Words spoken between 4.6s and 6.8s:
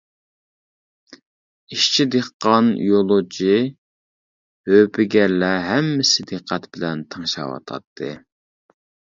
ھۆپىگەرلەر ھەممىسى دىققەت